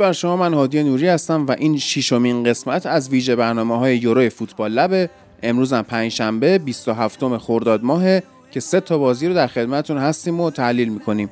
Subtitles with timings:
[0.00, 4.28] بر شما من هادی نوری هستم و این ششمین قسمت از ویژه برنامه های یورو
[4.28, 5.10] فوتبال لبه
[5.42, 10.50] امروز هم پنجشنبه 27 خرداد ماه که سه تا بازی رو در خدمتتون هستیم و
[10.50, 11.30] تحلیل می‌کنیم.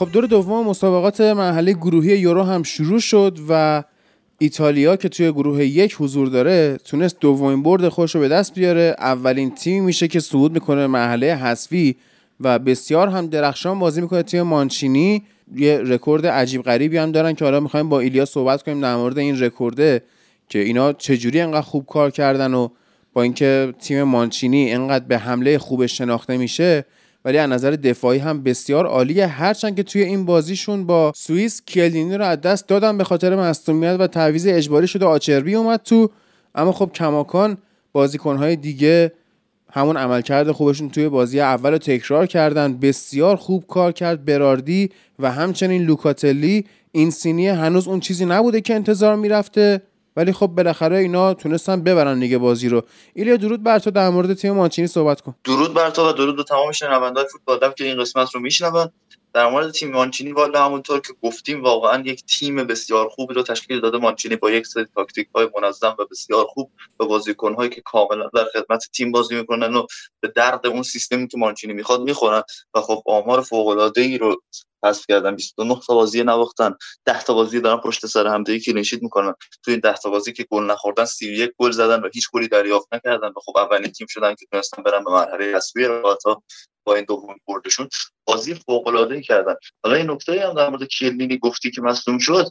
[0.00, 3.84] خب دور دوم مسابقات مرحله گروهی یورو هم شروع شد و
[4.38, 8.96] ایتالیا که توی گروه یک حضور داره تونست دومین برد خودش رو به دست بیاره.
[8.98, 11.96] اولین تیمی میشه که صعود می‌کنه مرحله حذفی
[12.40, 15.22] و بسیار هم درخشان بازی می‌کنه تیم مانچینی.
[15.56, 19.18] یه رکورد عجیب غریبی هم دارن که حالا می‌خوایم با ایلیا صحبت کنیم در مورد
[19.18, 20.02] این رکورده
[20.48, 22.68] که اینا چجوری انقدر خوب کار کردن و
[23.12, 26.84] با اینکه تیم مانچینی انقدر به حمله خوبش شناخته میشه.
[27.24, 29.26] ولی از نظر دفاعی هم بسیار عالیه.
[29.26, 33.96] هرچند که توی این بازیشون با سوئیس کلینی رو از دست دادن به خاطر مصونیت
[34.00, 36.10] و تعویض اجباری شده آچربی اومد تو.
[36.54, 37.58] اما خب کماکان
[37.92, 39.12] بازیکنهای دیگه
[39.72, 42.78] همون عملکرد خوبشون توی بازی اول رو تکرار کردن.
[42.78, 46.66] بسیار خوب کار کرد براردی و همچنین لوکاتلی.
[46.92, 49.82] این سینی هنوز اون چیزی نبوده که انتظار می‌رفته.
[50.20, 52.82] ولی خب بالاخره اینا تونستن ببرن دیگه بازی رو.
[53.14, 53.90] ایلیا درود بر تو.
[53.90, 55.34] در مورد تیم مانچینی صحبت کن.
[55.44, 57.72] درود بر تو و درود به تمام شنونده‌های فوتبال.
[57.72, 58.90] که این قسمت رو میشنون.
[59.32, 63.80] در مورد تیم مانچینی والا همونطور که گفتیم واقعا یک تیم بسیار خوبی رو تشکیل
[63.80, 67.80] داده مانچینی با یک سری تاکتیک های منظم و بسیار خوب به بازیکن هایی که
[67.84, 69.86] کاملا در خدمت تیم بازی می‌کنن و
[70.20, 72.42] به درد اون سیستمی که مانچینی می‌خواد می‌خورن.
[72.74, 74.42] و خب آمار فوق العاده ای رو
[74.84, 76.74] حذف کردن 29 تا بازی نباختن
[77.04, 79.34] 10 تا بازی دارن پشت سر همدیگه کلین شیت می‌کنن.
[79.64, 82.94] تو این 10 تا بازی که گل نخوردن 31 گل زدن و هیچ گلی دریافت
[82.94, 86.42] نکردن و خب اولین تیم شدن که تونستن برن به مرحله حذفی رقابت‌ها
[86.84, 87.88] با این دوم بردشون.
[88.24, 89.54] بازی فوق العاده کردن.
[89.84, 92.50] حالا این نکته هم در مورد کیلینی گفتی که مصدوم شد.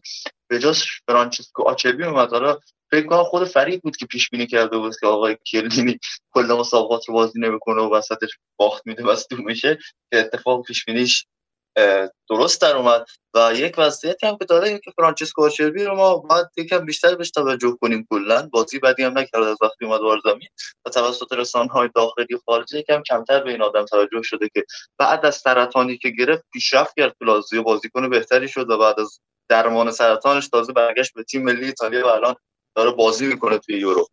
[0.50, 2.30] به جاش فرانچسکو آچبی اومد.
[2.30, 2.60] حالا
[2.92, 6.00] فکر کنم خود فرید بود که پیش بینی کرده بود که آقای کیلینی
[6.32, 8.30] کل مسابقات رو بازی نمی‌کنه و وسطش
[8.60, 9.78] باخت میده مصدوم میشه.
[10.12, 11.26] که اتفاق پیش بینیش
[12.30, 13.06] درست در اومد.
[13.34, 17.32] و یک وضعیتی هم که داره که فرانچسکو آچربی رو ما باید یکم بیشتر بهش
[17.32, 18.50] توجه کنیم کلا.
[18.52, 20.48] بازی بدی هم نکرد از وقتی اومد وارد زمین.
[20.86, 24.66] و توسط رسانه‌های داخلی خارجی یکم کمتر به این آدم توجه شده که
[24.98, 27.64] بعد از سرطانی که گرفت پیشرفت کرد تو لازیو.
[27.64, 29.20] بازیکن بهتری شد و بعد از
[29.50, 32.36] درمان سرطانش تازه برگشت به تیم ملی ایتالیا و الان
[32.76, 34.08] داره بازی می‌کنه توی یورو.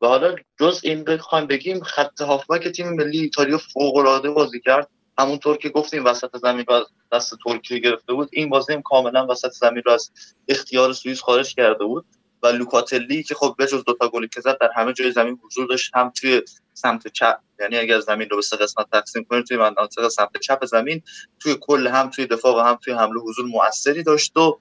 [0.00, 4.88] و حالا جز این بخوایم بگیم خط هافبک تیم ملی ایتالیا فوق العاده بازی کرد.
[5.18, 9.50] همونطور که گفتیم وسط زمین رو دست ترکیه گرفته بود این بازی هم کاملا وسط
[9.50, 10.10] زمین رو از
[10.48, 12.04] اختیار سوئیس خارج کرده بود
[12.42, 15.90] و لوکاتلی که خب بجز دوتا گلی که زد در همه جای زمین حضور داشت
[15.94, 16.42] هم توی
[16.74, 20.64] سمت چپ یعنی اگر زمین رو به سه قسمت تقسیم کنیم توی مناطق سمت چپ
[20.64, 21.02] زمین
[21.40, 24.58] توی کل هم توی دفاع و هم توی حمله حضور موثری داشت و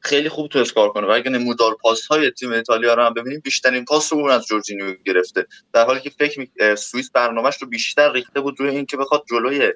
[0.00, 1.06] خیلی خوب تو کار کنه.
[1.06, 4.94] و اگه نمودار پاس های تیم ایتالیا رو هم ببینیم بیشترین پاس رو از جورجینیو
[5.06, 5.46] گرفته.
[5.72, 9.72] در حالی که فکر سوئیس برنامهش رو بیشتر ریخته بود روی اینکه بخواد جلوی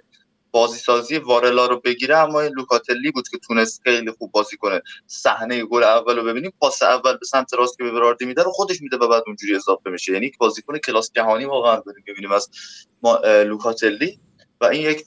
[0.53, 4.83] بازی سازی وارلا رو بگیره اما این لوکاتلی بود که تونست خیلی خوب بازی کنه.
[5.07, 6.53] صحنه گل اول رو ببینیم.
[6.61, 9.57] پاس اول به سمت راست که به براردی میده رو خودش میده و بعد اونجوری
[9.57, 10.13] اضافه میشه.
[10.13, 12.51] یعنی یک بازیکن کلاس جهانی واقعا داریم ببینیم از
[13.25, 14.19] لوکاتلی.
[14.61, 15.05] و این یک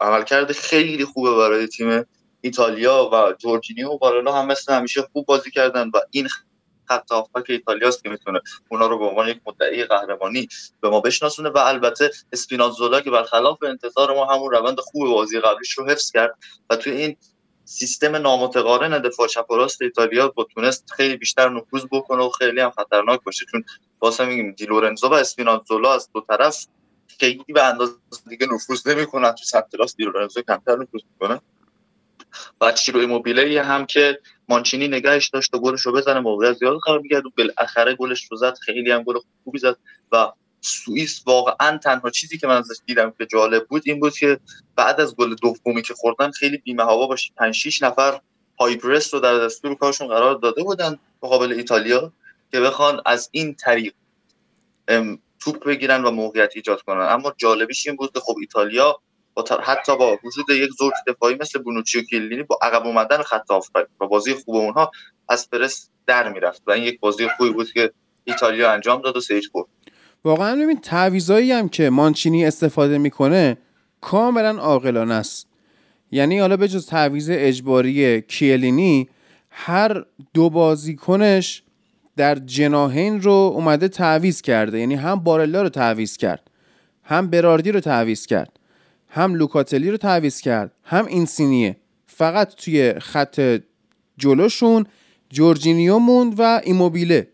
[0.00, 2.04] عملکرد خیلی خوبه برای تیم
[2.46, 6.28] ایتالیا و جورجینیو و بارلا هم مثل همیشه خوب بازی کردن و این
[6.88, 10.48] خط هافبک ایتالیاست که می‌تونه اونا رو به عنوان یک مدعی قهرمانی
[10.80, 15.72] به ما بشناسونه و البته اسپینازولا که برخلاف انتظار ما همون روند خوب بازی قبلیش
[15.72, 16.38] رو حفظ کرد
[16.70, 17.16] و توی این
[17.64, 22.60] سیستم نامتقارن دفاع چپ و راست ایتالیا با تونست خیلی بیشتر نفوذ بکنه و خیلی
[22.60, 23.46] هم خطرناک باشه.
[23.50, 23.64] چون
[24.00, 26.66] واسه میگیم دی لورنزو و اسپینازولا از دو طرف
[27.20, 27.92] خیلی به اندازه
[28.28, 29.32] دیگه نفوذ نمی‌کنن.
[29.32, 31.40] تو سمت راست دی لورنزو کمتر نفوذ می‌کنه.
[32.60, 36.98] و چیرو موبیله هم که مانچینی نگهش داشت و گلش رو بزنه موقعیت زیاد قرار
[36.98, 39.76] میگرد و بالاخره گلش رو زد خیلی هم گل خوبی زد
[40.12, 44.40] و سوئیس واقعا تنها چیزی که من ازش دیدم که جالب بود این بود که
[44.76, 48.20] بعد از گل دومی که خوردن خیلی بیمه هوا باشه 5 6 نفر
[48.60, 52.12] های پرس رو در دستور کارشون قرار داده بودن مقابل ایتالیا
[52.52, 53.94] که بخوان از این طریق
[55.40, 57.00] توپ بگیرن و موقعیت ایجاد کنن.
[57.00, 59.00] اما جالبیش این بود که خب ایتالیا
[59.36, 63.50] با حتی با وجود یک زوج دفاعی مثل بونوچی و کلینی با عقب اومدن خط
[64.00, 64.90] و بازی خوب اونها
[65.28, 67.92] از پرس در می‌رفت و این یک بازی خوبی بود که
[68.24, 69.66] ایتالیا انجام داد و سیج برد.
[70.24, 73.56] واقعا ببین تعویضایی هم که مانچینی استفاده می‌کنه
[74.00, 75.48] کاملا عاقلانه است.
[76.10, 79.08] یعنی حالا به جز تعویض اجباری کیلینی
[79.50, 80.04] هر
[80.34, 81.62] دو بازیکنش
[82.16, 84.78] در جناهین رو اومده تعویض کرده.
[84.78, 86.50] یعنی هم بارلا رو تعویض کرد
[87.04, 88.55] هم براردی رو تعویز کرد.
[89.16, 91.76] هم لوکاتلی رو تعویز کرد هم اینسینیه
[92.06, 93.60] فقط توی خط
[94.18, 94.86] جلوشون
[95.30, 97.28] جورجینیو موند و ایموبیله.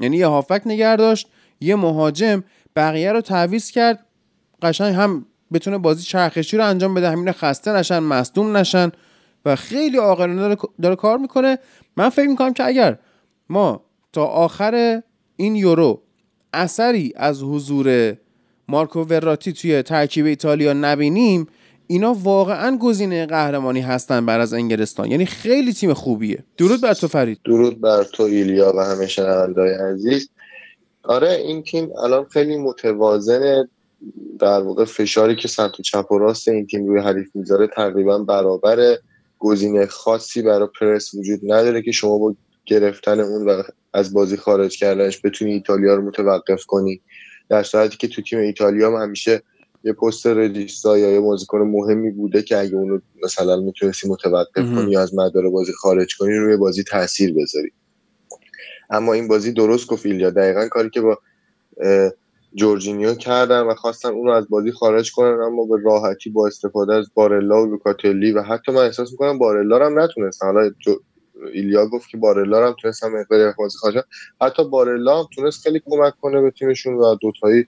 [0.00, 1.28] یعنی یه هافک نگه داشت
[1.60, 2.44] یه مهاجم.
[2.76, 4.06] بقیه رو تعویز کرد.
[4.62, 7.10] قشنگ هم بتونه بازی چرخشی رو انجام بده.
[7.10, 8.92] همین خسته نشن مصدوم نشن
[9.44, 11.58] و خیلی عاقلانه داره کار می‌کنه.
[11.96, 12.98] من فکر می‌کنم که اگر
[13.48, 15.02] ما تا آخر
[15.36, 16.02] این یورو
[16.52, 18.16] اثری از حضور
[18.68, 21.46] مارکو وراتی توی ترکیب ایتالیا نبینیم
[21.86, 25.10] اینا واقعا گزینه قهرمانی هستن بر از انگلستان.
[25.10, 26.44] یعنی خیلی تیم خوبیه.
[26.56, 27.38] درود بر تو فرید.
[27.44, 30.28] درود بر تو ایلیا و همه شنوندههای عزیز.
[31.02, 33.68] آره این تیم الان خیلی متوازنه
[34.38, 38.98] در واقع فشاری که سمت چپ و راست این تیم روی حریف می‌ذاره تقریبا برابر
[39.38, 42.34] گزینه خاصی برای پرس وجود نداره که شما با
[42.66, 43.62] گرفتن اون و
[43.94, 47.00] از بازی خارج کردنش بتونی ایتالیا رو متوقف کنی.
[47.48, 49.42] در صورتی که تو تیم ایتالیا هم همیشه
[49.84, 54.90] یه پست رجیستا یا یه بازیکن مهمی بوده که اگه اونو مثلا می‌تونستی متوقف کنی
[54.90, 57.70] یا از مدار بازی خارج کنی روی بازی تاثیر بذاری.
[58.90, 61.18] اما این بازی درست گفت یا دقیقا کاری که با
[62.54, 66.94] جورجینیو کردن و خواستن اون رو از بازی خارج کنن اما به راحتی با استفاده
[66.94, 70.46] از بارلا و لوکاتلی و حتی من احساس می‌کنم بارلا هم نتونستن.
[70.46, 70.70] حالا
[71.52, 74.04] ایلیا گفت که بارلا هم تونست هم مقداری بازی خارج
[74.40, 77.66] حتی بارلا هم تونست خیلی کمک کنه به تیمشون و دوتایی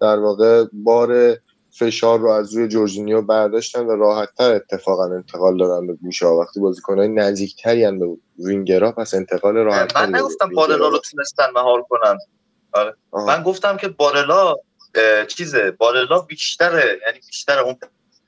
[0.00, 1.38] در واقع بار
[1.70, 7.08] فشار رو از روی جورجینیو برداشتن و راحتتر اتفاقا انتقال دادن به گوشه وقتی بازیکنهای
[7.08, 8.06] نزدیکتری به
[8.38, 12.18] وینگرها پس انتقال راحت من نگفتم بارلا رو تونستن مهار کنن.
[12.72, 12.94] آره.
[13.12, 14.54] من گفتم که بارلا
[15.28, 17.76] چیزه بارلا بیشتره یعنی بیشتر اون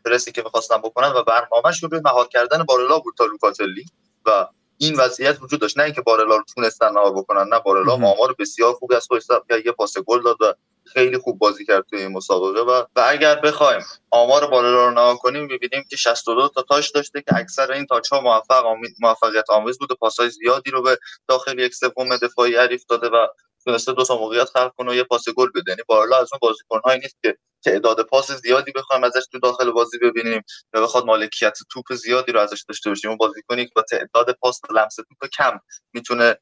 [0.04, 3.84] پرسی که می‌خواستن بکنن و برنامه‌شون روی مهار کردن بارلا بود تا لوکاتلی
[4.26, 4.46] و
[4.82, 5.78] این وضعیت وجود داشت.
[5.78, 7.92] نه اینکه بارلا رو تونستن مهار بکنن نه بارلا.
[7.92, 9.24] آمار بسیار خوبی از خودش
[9.66, 10.54] یه پاس گل داد و
[10.84, 12.60] خیلی خوب بازی کرد توی این مسابقه.
[12.60, 13.80] و, و اگر بخوایم
[14.10, 18.08] آمار بارلا رو نگاه کنیم می‌بینیم که 62 تا تاش داشته که اکثر این تاچ
[18.08, 18.64] ها موفق
[19.00, 19.94] موفقیت آمیز بوده.
[19.94, 20.98] پاسای زیادی رو به
[21.28, 23.26] داخل یک سوم دفاعی حریف داده و
[23.64, 25.64] تونسته دو تا موقعیت خلق کنه و یه پاس گل بده.
[25.68, 29.98] یعنی بارلا از اون بازیکن‌هایی نیست که تعداد پاس زیادی بخوایم ازش تو داخل بازی
[29.98, 30.42] ببینیم.
[30.72, 33.10] و بخواد مالکیت توپ زیادی رو ازش داشته باشیم.
[33.10, 35.58] اون بازیکنی که با تعداد پاس و لمس توپ کم
[35.92, 36.36] می‌تونه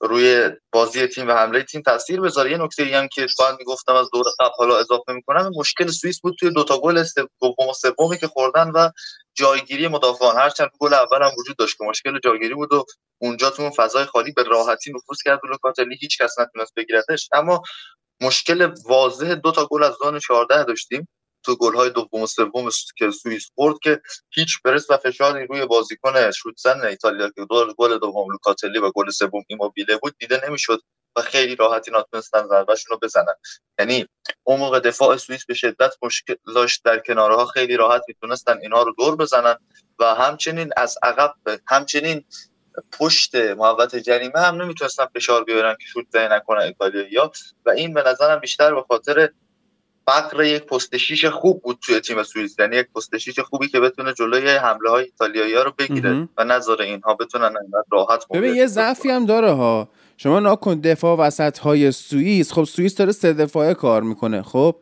[0.00, 2.50] روی بازی تیم و حمله تیم تاثیر بذاره.
[2.50, 6.20] یه نکته ای هم که باید می‌گفتم از دور قبل حالا اضافه می‌کنم مشکل سوئیس
[6.20, 7.04] بود توی دوتا گل
[7.40, 8.90] دوم و سومی که خوردن و
[9.34, 10.36] جایگیری مدافعان.
[10.36, 12.84] هرچند گل اول هم وجود داشت که مشکل جایگیری بود و
[13.18, 17.62] اونجا تو فضای خالی به راحتی نفوذ کرد و لوکاتلی هیچ کس نتونست بگیرتش اما
[18.20, 21.08] مشکل واضح دو تا گل از زون 14 داشتیم
[21.44, 24.00] تو گل های دوم و سوم که سوئیس خورد که
[24.30, 27.44] هیچ پرس و فشاری روی بازیکن شوتزن ایتالیا که
[27.76, 30.80] گل دوم لوکاتلی و گل سوم ایموبیله بود دیده نمی‌شد
[31.16, 33.34] و خیلی راحتی نتونستن ضربهشون رو بزنن.
[33.78, 34.06] یعنی
[34.42, 38.94] اون موقع دفاع سوئیس به شدت مشکل داشت در کنارها خیلی راحت می‌تونستن اینها رو
[38.98, 39.56] دور بزنن
[39.98, 41.34] و همچنین از عقب
[41.66, 42.24] همچنین
[42.98, 47.32] پشت محوت جریمه هم نمی‌تونستن فشار بیارن که شوت نکنن ایتالیا.
[47.66, 49.28] و این به نظرم بیشتر به خاطر
[50.06, 52.58] فقر یک پست شیش خوب بود توی تیم سوئیس.
[52.58, 56.44] یعنی یک پست شیش خوبی که بتونه جلوی حمله های ایتالیایی ها رو بگیره و
[56.44, 57.54] نذاره اینها بتونن
[57.92, 59.88] راحت ببین یه ضعفی هم داره ها.
[60.16, 62.52] شما ناکن دفاع وسط های سوئیس.
[62.52, 64.42] خب سوئیس داره سه دفاعه کار می‌کنه.
[64.42, 64.76] خب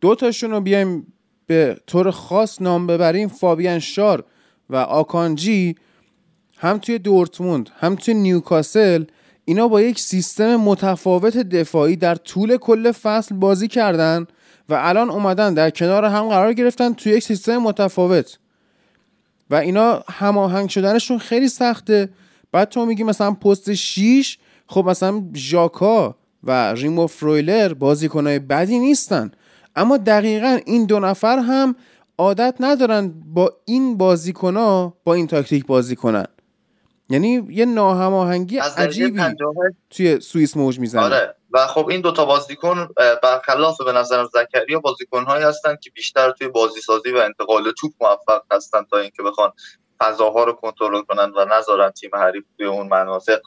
[0.00, 1.12] دو تاشون رو بیایم
[1.46, 3.28] به طور خاص نام ببریم.
[3.28, 4.24] فابیان شار
[4.70, 5.76] و آکانجی
[6.60, 9.04] هم توی دورتموند هم توی نیوکاسل
[9.44, 14.26] اینا با یک سیستم متفاوت دفاعی در طول کل فصل بازی کردن
[14.68, 18.38] و الان اومدن در کنار هم قرار گرفتن توی یک سیستم متفاوت.
[19.50, 22.08] و اینا هماهنگ شدنشون خیلی سخته.
[22.52, 29.30] بعد تو میگی مثلا پست 6 خب مثلا ژاکا و ریمو فرویلر بازیکنهای بدی نیستن.
[29.76, 31.74] اما دقیقا این دو نفر هم
[32.18, 34.54] عادت ندارن با این بازیکن
[35.04, 36.26] با این تاکتیک بازی کنن.
[37.10, 39.22] یعنی یه ناهماهنگی عجیبی
[39.90, 41.02] توی سوئیس موج می‌زنه.
[41.02, 41.36] آره.
[41.52, 42.88] و خب این دوتا بازیکن
[43.22, 47.92] برخلاف به نظر زکریا بازیکن هایی هستن که بیشتر توی بازی سازی و انتقال توپ
[48.00, 49.52] موفق هستن تا اینکه بخوان
[49.98, 53.40] فضاها رو کنترل کنن و نذارن تیم حریف توی اون مناطق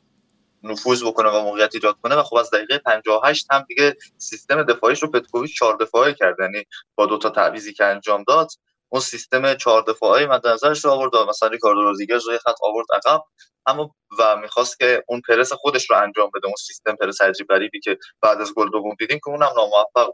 [0.64, 2.16] نفوذ بکنه و موقعیت ایجاد کنه.
[2.16, 6.36] و خب از دقیقه 58 هم دیگه سیستم دفاعیش رو پتکوویچ چهار دفاعی کرد.
[6.40, 6.64] یعنی
[6.96, 8.48] با دو تا تعویضی که انجام داد
[8.90, 12.88] اون سیستم چهار دفاعی مد نظرش رو آورد و مثلا ریکاردو رودریگز روی خط آورد
[12.94, 13.24] عقب.
[13.68, 17.80] اما و می‌خواست که اون پرس خودش رو انجام بده اون سیستم پرس عجیب غریبی
[17.80, 20.14] که بعد از گل دوم دیدیم که اونم ناموفق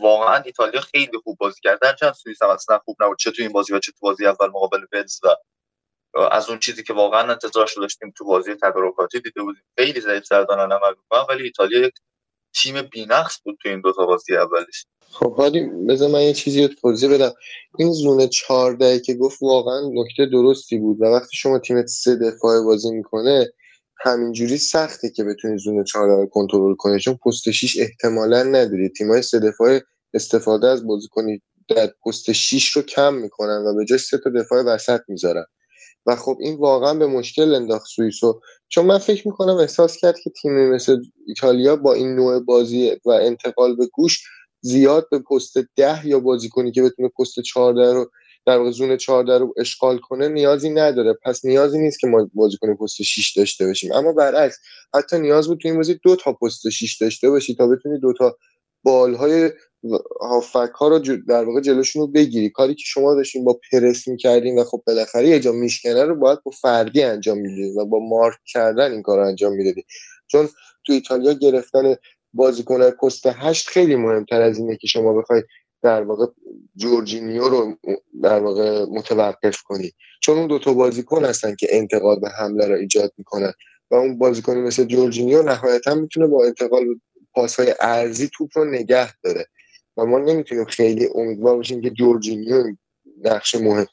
[0.00, 3.18] واقعا ایتالیا خیلی خوب بازی کردن چند سوئیس هم اصلا خوب نبود.
[3.18, 5.28] چه تو این بازی و چه تو بازی اول مقابل ولز و
[6.32, 9.62] از اون چیزی که واقعا انتظارش داشتیم تو بازی تدارکاتی دیده بودیم.
[9.78, 10.94] خیلی ضعیف سردانان عمل
[11.30, 11.94] ولی ایتالیا یک
[12.54, 14.86] تیم بینقص بود تو این دو تا بازی اولش.
[15.10, 17.32] خب حالی بذار من یه چیزی رو توضیح بدم.
[17.78, 22.60] این زون 14 که گفت واقعا نکته درستی بود و وقتی شما تیمت سه دفاعه
[22.60, 23.52] بازی می‌کنه
[24.00, 28.88] همینجوری سخته که بتونی زون 14 رو کنترل کنی چون پست 6 احتمالا نداری.
[28.88, 29.82] تیمای سه دفاعه
[30.14, 34.62] استفاده از بازیکنی در پست 6 رو کم می‌کنن و به جای سه تا دفاع
[34.62, 35.44] وسط می‌ذارن.
[36.08, 40.30] و خب این واقعا به مشکل انداخت سوئیسو چون من فکر می‌کنم احساس کرد که
[40.30, 44.22] تیم مثل ایتالیا با این نوع بازی و انتقال به گوش
[44.60, 48.10] زیاد به پست ده یا بازیکنی که بتونه پست 14 رو
[48.46, 51.14] در واقع زون 14 رو اشغال کنه نیازی نداره.
[51.24, 53.92] پس نیازی نیست که ما بازیکن پست 6 داشته باشیم.
[53.92, 54.56] اما برعکس
[54.94, 58.12] حتی نیاز بود تو این بازی دو تا پست 6 داشته باشی تا بتونی دو
[58.12, 58.36] تا
[58.84, 59.50] بالهای
[60.20, 62.50] هافک ها رو در واقع جلوشون رو بگیری.
[62.50, 66.42] کاری که شما داشتین با پرس می‌کردین و خب بالاخره یه جا میشکنه رو باید
[66.42, 69.84] با فردی انجام می‌دید و با مارک کردن این کار رو انجام می‌دادی
[70.26, 70.48] چون
[70.86, 71.94] تو ایتالیا گرفتن
[72.32, 75.42] بازیکن پست هشت خیلی مهمتر از اینه که شما بخوای
[75.82, 76.26] در واقع
[76.76, 77.76] جورجینیو رو
[78.22, 79.92] در واقع متوقف کنی.
[80.22, 83.52] چون اون دوتا بازیکن هستن که انتقال به حمله رو ایجاد می‌کنن
[83.90, 86.84] و اون بازیکنی مثل جورجینیو نهایتا می‌تونه با انتقال
[87.34, 89.46] پاس های ارزی توپ رو نگه داره.
[89.98, 92.64] و ما نمی‌تونیم خیلی امیدوار باشیم که جورجینیو
[93.24, 93.86] نقش مهم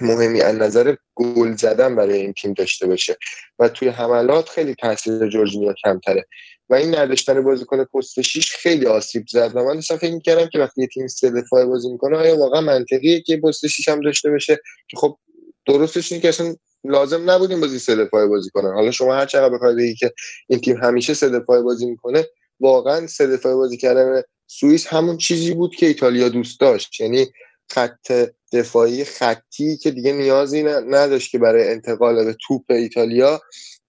[0.00, 3.16] مهمی از نظر گل زدن برای این تیم داشته باشه.
[3.58, 6.26] و توی حملات خیلی تاثیر جورجینیو کمتره.
[6.68, 10.58] و این نداشتن بازیکن پست 6 خیلی آسیب زد و من داشتم فکر می‌کردم که
[10.58, 14.60] وقتی تیم سه دفاعه بازی می‌کنه آیا واقعا منطقیه که پست 6 هم داشته باشه؟
[14.88, 15.18] که خب
[15.66, 19.26] درستش اینه که اصلا لازم نبود این بازی سه دفاعه بازی کنن حالا شما هر
[19.26, 20.12] چقدر بخواید بگی که
[20.48, 22.26] این تیم همیشه سه دفاعه بازی می‌کنه
[22.60, 27.00] واقعا سه دفاعه بازی کردن سوئیس همون چیزی بود که ایتالیا دوست داشت.
[27.00, 27.26] یعنی
[27.70, 28.12] خط
[28.52, 33.40] دفاعی خطی که دیگه نیازی نداشت که برای انتقال به توپ ایتالیا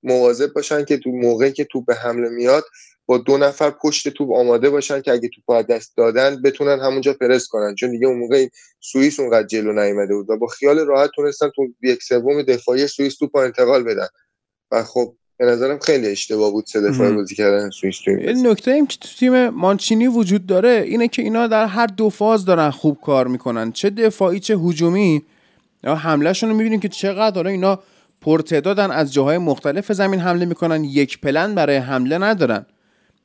[0.04, 2.64] مواظب باشن که تو موقعی که توپ به حمله میاد
[3.06, 7.48] با دو نفر پشت توپ آماده باشن که اگه توپ دست دادن بتونن همونجا پرس
[7.48, 7.76] کنن.
[7.76, 8.48] چون دیگه اون موقع
[8.80, 13.18] سوئیس اونقدر جلو نیومده بود و با خیال راحت تونستن تو یک سوم دفاعی سوئیس
[13.18, 14.08] توپ انتقال بدن.
[14.72, 18.72] و خب به نظرم خیلی اشتباه بود سه دفاعه بازی کردن سوئیس تو این نکته
[18.72, 22.70] ایم که تو تیم مانچینی وجود داره اینه که اینا در هر دو فاز دارن
[22.70, 23.72] خوب کار می‌کنن.
[23.72, 25.24] چه دفاعی چه هجومی.
[25.84, 27.80] حملهشون رو می‌بینیم که چقدر داره اینا
[28.22, 30.84] پرتعدادن از جاهای مختلف زمین حمله می‌کنن.
[30.84, 32.66] یک پلن برای حمله ندارن.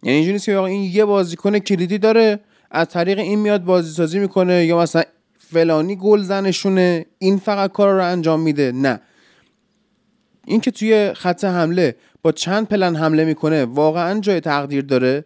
[0.02, 2.40] یعنی اینجوری نیست که این یه بازیکن کلیدی داره
[2.70, 5.02] از طریق این میاد بازی سازی می‌کنه یا مثلا
[5.38, 8.72] فلانی گل زنشونه این فقط کار رو انجام میده.
[8.72, 9.00] نه.
[10.46, 15.24] این که توی خط حمله با چند پلن حمله می‌کنه واقعا جای تقدیر داره.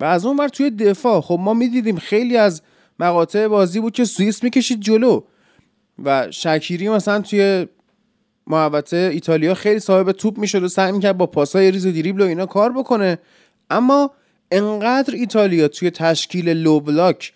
[0.00, 2.62] و از اون ور توی دفاع خب ما می‌دیدیم خیلی از
[2.98, 5.20] مقاطع بازی بود که سوئیس می‌کشید جلو.
[6.04, 7.66] و شکیری مثلا توی
[8.46, 12.24] محوطه ایتالیا خیلی صاحب توپ می‌شد و سعی می‌کرد با پاسای ریز و دریبل و
[12.24, 13.18] اینا کار بکنه.
[13.70, 14.10] اما
[14.50, 17.32] انقدر ایتالیا توی تشکیل لو بلاک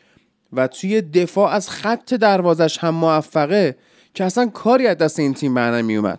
[0.52, 3.76] و توی دفاع از خط دروازش هم موفقه
[4.14, 6.18] که اصلا کاری از دست این تیم بر اومد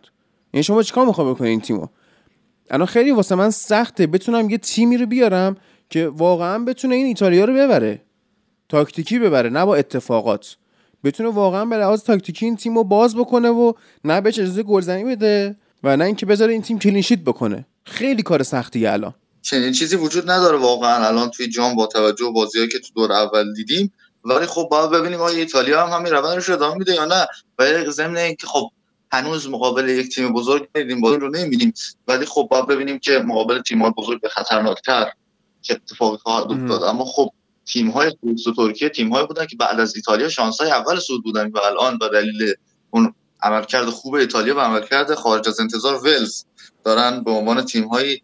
[0.55, 1.87] یعنی شما چیکار می‌خوای بکنی این تیمو؟
[2.69, 4.07] الان خیلی واسه من سخته.
[4.07, 5.57] بتونم یه تیمی رو بیارم
[5.89, 8.01] که واقعا بتونه این ایتالیا رو ببره.
[8.69, 10.57] تاکتیکی ببره نه با اتفاقات.
[11.03, 15.03] بتونه واقعا به لحاظ تاکتیکی این تیم رو باز بکنه و نه بهش اجازه گلزنی
[15.03, 17.65] بده و نه اینکه بذاره این تیم کلینشیت بکنه.
[17.85, 19.13] خیلی کار سختیه الان.
[19.41, 21.07] چنین چیزی وجود نداره واقعا.
[21.07, 23.93] الان توی جام با توجه بازیایی که تو دور اول دیدیم
[24.25, 27.27] ولی خب باید ببینیم آیا ایتالیا هم همین روندش رو ادامه میده یا نه
[27.59, 28.69] و ضمن اینکه خب
[29.11, 31.73] هنوز مقابل یک تیم بزرگ ندیدیم بازی رو نمی‌بینیم.
[32.07, 35.11] ولی خب باید ببینیم که مقابل تیم بزرگ به خطرناکتر
[35.61, 36.83] چه اتفاقی خواهد افتاد.
[36.83, 37.29] اما خب
[37.65, 40.99] تیم های سوئیس و ترکیه تیم های بودن که بعد از ایتالیا شانس های اول
[40.99, 42.53] سود بودن و الان با دلیل
[42.89, 46.43] اون عملکرد خوب ایتالیا و عملکرد خارج از انتظار ولز
[46.83, 48.19] دارن به عنوان تیم های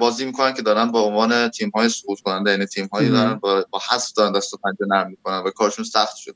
[0.00, 3.64] بازی می‌کنن که دارن به عنوان تیم های سقوط کننده یعنی تیم هایی دارن با,
[3.70, 6.34] با حذف دارن دست و پنجه نرم می‌کنن و کارشون سخت شد.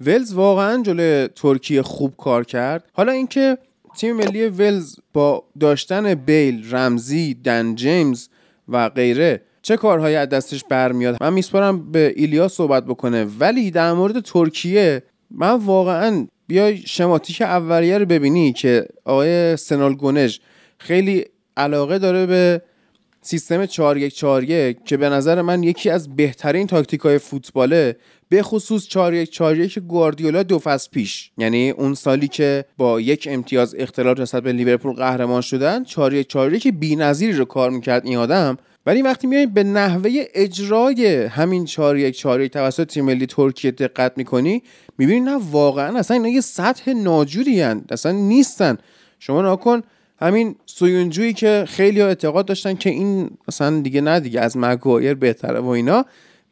[0.00, 2.84] ولز واقعا جلوی ترکیه خوب کار کرد.
[2.92, 3.58] حالا اینکه
[3.96, 8.28] تیم ملی ولز با داشتن بیل، رمزی، دن جیمز
[8.68, 13.26] و غیره چه کارهایی از دستش برمیاد؟ من میسپارم به ایلیا صحبت بکنه.
[13.38, 20.40] ولی در مورد ترکیه من واقعا بیای شماتیک اولیه رو ببینی که آقای سنال گونج
[20.78, 21.24] خیلی
[21.56, 22.62] علاقه داره به
[23.22, 27.96] سیستم 4141 که به نظر من یکی از بهترین تاکتیک های فوتباله
[28.28, 34.20] به خصوص 4141 گواردیولا دو فصل پیش یعنی اون سالی که با یک امتیاز اختلاف
[34.20, 39.46] نسبت به لیورپول قهرمان شدن 4141 بی‌نظیری رو کار می‌کرد این آدم ولی وقتی میای
[39.46, 44.62] به نحوه اجرای همین 4 یک 4 یک توسط تیم ملی ترکیه دقت می‌کنی
[44.98, 47.84] می‌بینی نه واقعا اصلا اینا یه سطح ناجوری هن.
[47.90, 48.78] اصلا نیستن
[49.18, 49.82] شما نگا کن
[50.20, 55.60] همین سویونجویی که خیلی اعتقاد داشتن که این مثلا دیگه نه دیگه از مگوایر بهتره
[55.60, 56.04] و اینا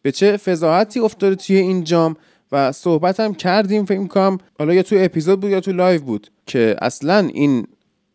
[0.02, 2.16] به چه فضاحتی افتاده توی این جام
[2.52, 6.30] و صحبت هم کردیم فکر کنم حالا یا توی اپیزود بود یا تو live بود
[6.46, 7.66] که اصلا این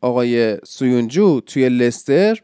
[0.01, 2.41] آقای سویونجو توی لستر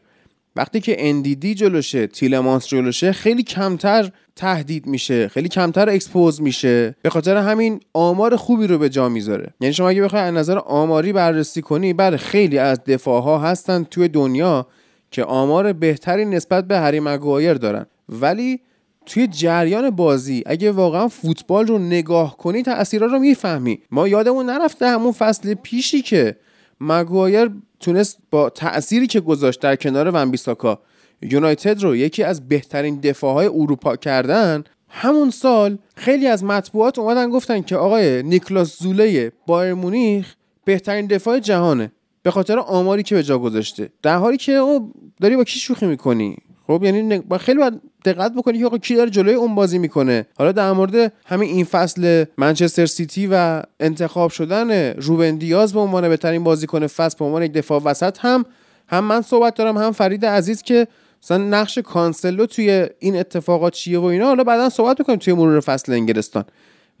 [0.56, 6.96] وقتی که اندیدی جلوشه تیلمانس جلوشه خیلی کمتر تهدید میشه خیلی کمتر expose میشه.
[7.02, 9.54] به خاطر همین آمار خوبی رو به جا می‌ذاره.
[9.60, 13.84] یعنی شما اگه بخوای از نظر آماری بررسی کنی بله خیلی از دفاع ها هستن
[13.84, 14.66] توی دنیا
[15.10, 17.86] که آمار بهتری نسبت به هری مگوایر دارن.
[18.08, 18.60] ولی
[19.06, 23.78] توی جریان بازی اگه واقعا فوتبال رو نگاه کنی تاثیرها رو می‌فهمی.
[23.90, 26.36] ما یادمون نرفته همون فصل پیشی که
[26.80, 27.50] مگوایر
[27.80, 30.78] تونست با تأثیری که گذاشت در کنار ونبیساکا
[31.22, 37.62] یونایتد رو یکی از بهترین دفاعهای اروپا کردن همون سال خیلی از مطبوعات اومدن گفتن
[37.62, 40.34] که آقای نیکلاس زوله بایر مونیخ
[40.64, 43.88] بهترین دفاع جهانه به خاطر آماری که به جا گذاشته.
[44.02, 46.36] در حالی که او داری با کی شوخی می‌کنی؟
[46.70, 50.26] خب یعنی خیلی باید دقت بکنی که آقا کی داره جلوی اون بازی می‌کنه.
[50.38, 56.08] حالا در مورد همین این فصل منچستر سیتی و انتخاب شدن روبن دیاز به عنوان
[56.08, 58.44] بهترین بازیکن فصل به عنوان یک دفاع وسط هم
[58.88, 60.86] هم من صحبت دارم هم فرید عزیز که
[61.22, 64.26] مثلا نقش کانسلو توی این اتفاقات چیه و اینا.
[64.26, 66.44] حالا بعدا صحبت می‌کنیم توی مرور فصل انگلستان.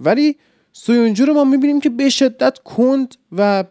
[0.00, 0.36] ولی
[0.72, 3.64] سویونجو رو ما می‌بینیم که به شدت کند و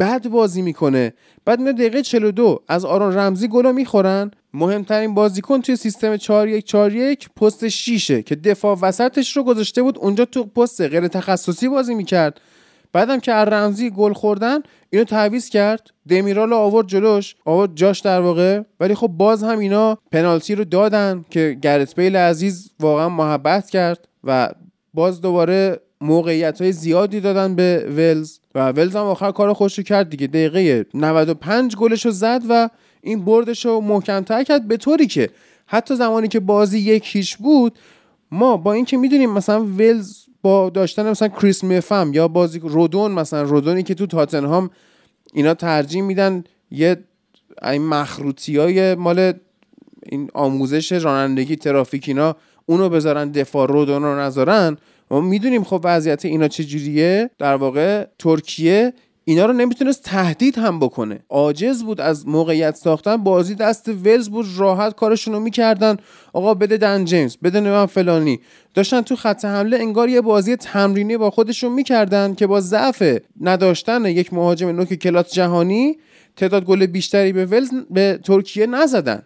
[0.00, 1.12] بد بازی می‌کنه.
[1.44, 4.30] بعد میاد دقیقه 42 از آرون رمزی گلا می‌خورن.
[4.54, 10.44] مهمترین بازیکن توی سیستم 4141 پست 6 که دفاع وسطش رو گذاشته بود اونجا تو
[10.44, 12.40] پست غیر تخصصی بازی می‌کرد.
[12.92, 14.58] بعدم که رمزی گل خوردن
[14.90, 15.90] اینو تعویض کرد.
[16.08, 17.34] دمیرال آورد جلوش.
[17.44, 18.62] آورد جاش در واقع.
[18.80, 24.08] ولی خب باز هم اینا پنالتی رو دادن که گرت بیل عزیز واقعا محبت کرد
[24.24, 24.50] و
[24.94, 28.38] باز دوباره موقعیت های زیادی دادن به ولز.
[28.54, 30.26] و ولز هم آخر کار خوش کرد دیگه.
[30.26, 32.68] دقیقه 95 گلش رو زد و
[33.02, 35.30] این بردش رو محکمتر کرد به طوری که
[35.66, 37.78] حتی زمانی که بازی یک هیچ بود
[38.30, 43.42] ما با اینکه می‌دونیم مثلا ولز با داشتن مثلا کریس مفم یا بازی رودون مثلا
[43.42, 44.70] رودونی که تو تاتنهام
[45.34, 46.96] اینا ترجیح میدن یه
[47.62, 49.32] این مخروطی های مال
[50.02, 52.36] این آموزش رانندگی ترافیک اینا
[52.66, 54.76] اونو بذارن دفاع رودون رو نذارن.
[55.10, 58.92] ما می‌دونیم خب وضعیت اینا چجوریه؟ در واقع ترکیه
[59.24, 61.20] اینا رو نمی‌تونست تهدید هم بکنه.
[61.28, 63.16] عاجز بود از موقعیت ساختن.
[63.16, 65.96] بازی دست ولز بود راحت کارشون رو می‌کردن.
[66.32, 68.40] آقا بده دن جیمز بده نوان فلانی.
[68.74, 74.04] داشتن تو خط حمله انگار یه بازی تمرینی با خودشون می‌کردن که با ضعف نداشتن
[74.04, 75.98] یک مهاجم نوک کلات جهانی
[76.36, 79.22] تعداد گل بیشتری به ولز به ترکیه نزدن.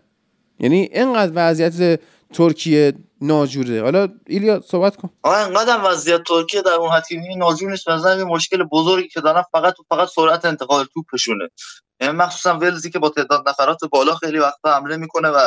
[0.61, 2.01] یعنی اینقدر وضعیت
[2.35, 3.83] ترکیه ناجوره.
[3.83, 5.11] حالا ایلیا صحبت کن.
[5.23, 9.75] آقا انقدر وضعیت ترکیه در اون حتیمی ناجور نیست مثلا مشکل بزرگی که دارن فقط
[9.91, 11.49] فقط سرعت انتقال توپشونه.
[12.01, 15.39] یعنی مخصوصا ولزی که با تعداد نفرات بالا خیلی وقتا حمله می‌کنه و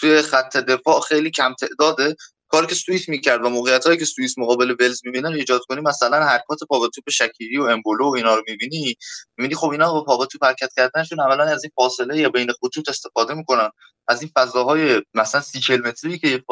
[0.00, 2.16] توی خط دفاع خیلی کم تعداده.
[2.48, 6.24] کاری که سوئیس می‌کرد و موقعیت هایی که سوئیس مقابل ولز می‌بینن ایجاد کنی مثلا
[6.24, 8.94] حرکات پا به توپ شکیری و امبولو و اینا رو می‌بینی
[9.36, 12.52] می‌بینی خب اینا با پا به توپ حرکت کردنشون اولا از این فاصله یا بین
[12.62, 13.70] خطوط استفاده می‌کنن.
[14.08, 16.42] از این فضاهای مثلا سی کیلومتری که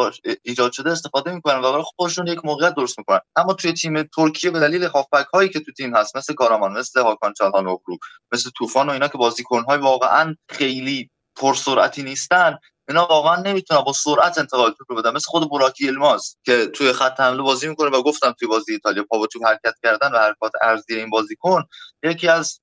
[0.42, 3.20] ایجاد شده استفاده می‌کنن و برای خودشون یک موقعیت درست می‌کنن.
[3.37, 7.00] اما توی تیم ترکیه به دلیل هافبک هایی که تو تیم هست مثل کارامان مثل
[7.00, 7.96] هاکان چالهانوغلو
[8.32, 13.92] مثل طوفان و اینا که بازیکن های واقعا خیلی پرسرعتی نیستن اینا واقعا نمی‌تونن با
[13.92, 15.11] سرعت انتقال توپ بدن.
[15.11, 19.05] مثل خود براکی الماس که توی خط حمله بازی می‌کنه و گفتم توی بازی ایتالیا
[19.11, 21.64] پا توپ حرکت کردن و حرکات ارزی این بازیکن
[22.03, 22.61] یکی از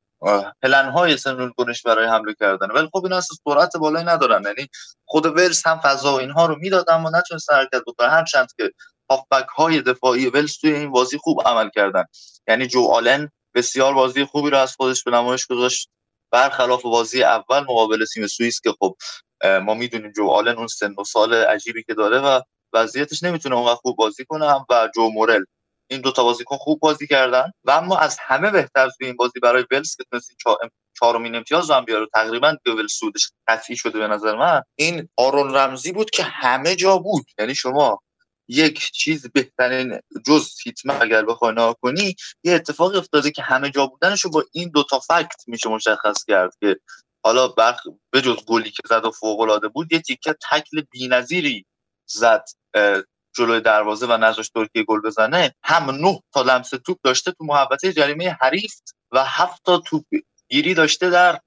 [0.61, 2.71] پلن های سنون گونش برای حمله کردن.
[2.71, 4.43] ولی خب اینا اصلا سرعت بالایی ندارن.
[4.43, 4.69] یعنی
[5.05, 8.71] خود ولز هم فضا و اینها رو می‌داد اما نتونست حرکت هر چند که
[9.09, 12.03] هافبک های دفاعی ولز توی این بازی خوب عمل کردن.
[12.47, 15.89] یعنی جو آلن بسیار بازی خوبی رو از خودش به نمایش گذاشت.
[16.31, 18.95] برخلاف بازی اول مقابل تیم سوئیس که خب
[19.43, 22.41] ما می‌دونیم جو آلن اون سن و سال عجیبی که داره و
[22.73, 25.43] وضعیتش نمی‌تونه اونقدر خوب بازی کنه و جو مورل.
[25.87, 29.39] این دو تا بازیکن خوب بازی کردن و اما از همه بهتر توی این بازی
[29.39, 30.31] برای ولز که تونست
[30.99, 32.07] چهارمین امتیاز رو هم بیاره.
[32.13, 34.61] تقریبا ولز سودش قطعی شده به نظر من.
[34.75, 37.25] این آرون رمزی بود که همه جا بود.
[37.39, 37.99] یعنی شما
[38.47, 43.87] یک چیز بهترین جز هیتمن اگر بخوای نها کنی یه اتفاقی افتاده که همه جا
[43.87, 46.79] بودنش رو با این دوتا فکت میشه مشخص کرد که
[47.25, 47.47] حالا
[48.11, 51.65] به جز گلی که زد و فوق بود یه تیکه تکل بی‌نظیری
[52.05, 52.45] زد
[53.35, 55.55] جلوی دروازه و نذاشت ترکیه گل بزنه.
[55.63, 58.73] هم نه تا لمس توپ داشته تو محوطه جریمه حریف
[59.11, 60.05] و هفت تا توپ
[60.49, 61.39] گیری داشته در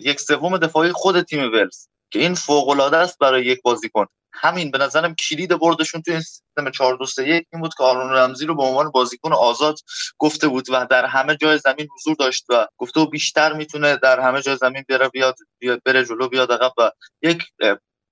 [0.00, 4.06] یک سوم دفاعی خود تیم ولز که این فوق است برای یک بازیکن.
[4.34, 8.12] همین به نظرم کلید بردشون توی سیستم 4 2 3 1 این بود که آرون
[8.12, 9.78] رمزی رو به عنوان بازیکن آزاد
[10.18, 14.20] گفته بود و در همه جای زمین حضور داشت و گفته و بیشتر می‌تونه در
[14.20, 16.90] همه جای زمین بره بیاد, بیاد بره جلو بیاد عقب و
[17.22, 17.42] یک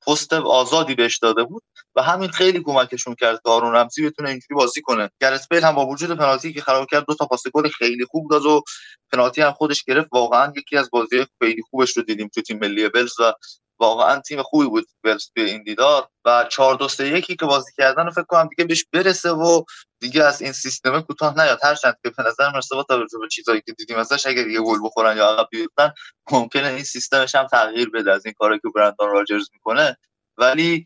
[0.06, 1.62] پست آزادی بهش داده بود
[1.96, 5.10] و همین خیلی کمکشون کرد که آرون رمزی بتونه اینجوری بازی کنه.
[5.20, 8.30] گرت بیل هم با وجود پنالتی که خراب کرد دو تا پاس گل خیلی خوب
[8.30, 8.62] داد و
[9.12, 10.08] پنالتی هم خودش گرفت.
[10.12, 13.32] واقعا یکی از بازی خیلی خوبش رو دیدیم تو تیم ملی ولز و
[13.82, 17.72] واقعا تیم خوبی بود ولز توی این دیدار و 4 2 3 1 که بازی
[17.76, 19.64] کردن فکر کنم دیگه بهش برسه و
[20.00, 21.58] دیگه از این سیستم کوتاه نیاد.
[21.62, 24.78] هرچند که به نظر مرسه با توجه به چیزایی که دیدیم ازش اگه دیگه گل
[24.84, 25.92] بخورن یا عقب بیفتن
[26.32, 29.96] ممکنه این سیستمش هم تغییر بده از این کاری که برندان راجرز می‌کنه.
[30.38, 30.84] ولی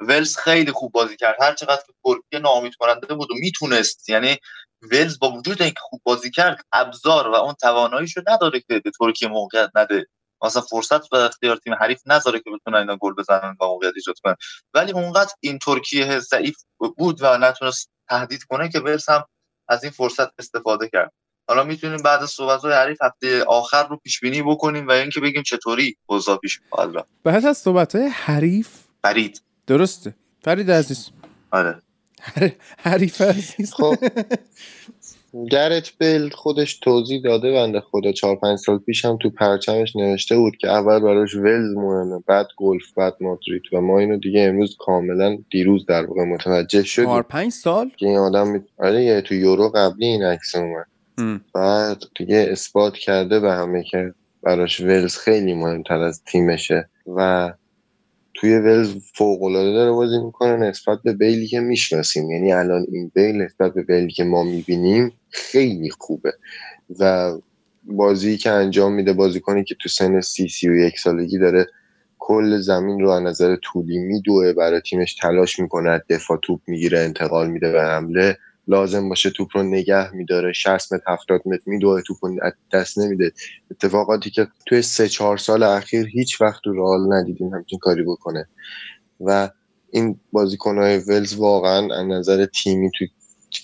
[0.00, 1.36] ولز خیلی خوب بازی کرد.
[1.40, 4.36] هر چقدر که ترکیه ناامید کننده بود و می‌تونست یعنی
[4.82, 9.28] ولز با وجود اینکه خوب بازی کرد ابزار و اون تواناییشو نداره که به ترکیه
[9.28, 10.06] موقعیت نده.
[10.42, 14.18] مثلا فرصت و اختیار تیم حریف نذاره که بتونن اینا گل بزنن و موقعیت ایجاد
[14.24, 14.34] کنن.
[14.74, 16.56] ولی اونقدر این ترکیه ضعیف
[16.96, 19.24] بود و نتونست تهدید کنه که ولز هم
[19.68, 21.12] از این فرصت استفاده کرد.
[21.48, 25.20] حالا می‌تونیم بعد از صحبت های حریف هفته آخر رو پیش بینی بکنیم و اینکه
[25.20, 28.68] بگیم چطوری اوضاع پیش میاد بعد از صحبت های حریف
[29.02, 29.42] فرید.
[29.66, 30.14] درسته.
[30.44, 31.10] فرید عزیز.
[31.50, 31.82] آره.
[32.78, 33.74] حریف عزیز.
[33.74, 33.94] خب.
[35.50, 38.12] گرت بیل خودش توضیح داده بنده خدا.
[38.12, 42.46] چهار پنج سال پیش هم تو پرچمش نوشته بود که اول براش ولز مهمه بعد
[42.56, 47.04] گلف بعد مادرید و ما اینو دیگه امروز کاملا دیروز در واقع متوجه شدیم.
[47.04, 48.60] چهار پنج سال؟ که این آدم می...
[48.78, 50.86] آره تو یورو قبلی این عکس اومد.
[51.54, 56.88] بعد دیگه اثبات کرده به همه که براش ولز خیلی مهمتر از تیمشه.
[57.16, 57.52] و
[58.40, 62.30] توی ولز فوق العاده داره بازی می‌کنه نسبت به بیلی که می‌شناسیم.
[62.30, 66.32] یعنی الان این بیل نسبت به بیلی که ما می‌بینیم خیلی خوبه.
[66.98, 67.32] و
[67.84, 71.66] بازی که انجام میده بازی کنی که تو سن سی سی و یک سالگی داره
[72.18, 77.50] کل زمین رو از نظر طولی میدوه برای تیمش تلاش می‌کنه دفاع توپ می‌گیره انتقال
[77.50, 78.38] میده به حمله.
[78.68, 80.52] لازم باشه توپ رو نگه میداره.
[80.52, 82.36] 60 متر 70 متر میدوه توپ رو
[82.72, 83.32] دست نمیده.
[83.70, 88.48] اتفاقاتی که توی سه چهار سال اخیر هیچ وقت تو رئال ندیدیم همچین کاری بکنه.
[89.20, 89.50] و
[89.90, 93.08] این بازیکنهای ولز واقعا از نظر تیمی توی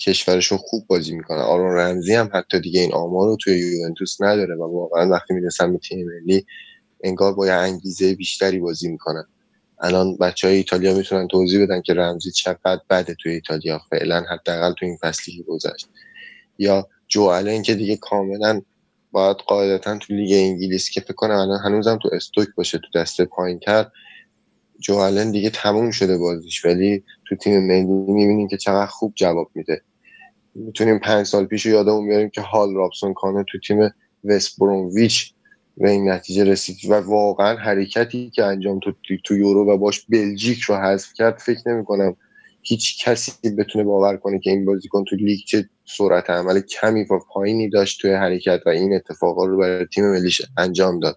[0.01, 4.55] کشورشون خوب بازی می‌کنه آرون رمزی هم حتی دیگه این آمار رو توی یوونتوس نداره
[4.55, 6.47] و واقعا وقتی می‌رسن به تیم ملی
[7.05, 9.25] انگار با یه انگیزه بیشتری بازی می‌کنن.
[9.81, 13.81] الان بچه های ایتالیا می‌تونن توضیح بدن که رمزی چقدر بده توی ایتالیا.
[13.91, 15.89] فعلا حداقل تو این فصلی که گذشت.
[16.59, 18.63] یا جو الان که دیگه کاملا
[19.13, 23.25] باید قاعدتا تو لیگ انگلیس که فکر کنم الان هنوزم تو استوک باشه تو دسته
[23.25, 23.87] پایین تر
[24.81, 26.65] جو الان دیگه تموم شده بازیش.
[26.65, 29.83] ولی تو تیم ملی می‌بینیم که چقدر خوب جواب میده.
[30.55, 33.91] می‌تونیم پنج سال پیش یادمون بیاریم که هال رابسون کانه تو تیم
[34.25, 35.35] وست برومویچ
[35.77, 38.93] به این نتیجه رسید و واقعا حرکتی که انجام تو
[39.25, 42.17] تو یورو و باش بلژیک رو حذف کرد فکر نمی کنم
[42.63, 47.19] هیچ کسی بتونه باور کنه که این بازیکن تو لیگ چه سرعت عمل کمی و
[47.29, 51.17] پایینی داشت توی حرکت و این اتفاقا رو برای تیم ملیش انجام داد.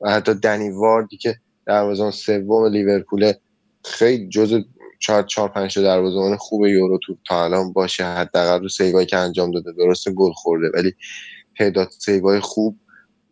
[0.00, 1.34] و حتی دنی واردی که
[1.66, 3.32] دروازه‌بان سوم لیورپول
[3.84, 4.60] خیلی جزء
[5.00, 9.50] چهار چهار پنج دروازه‌بان خوب یورو تو تا الان باشه حداقل رو سیوایی که انجام
[9.50, 10.92] داده درست گل خورده ولی
[11.58, 12.76] تعداد سیوای خوب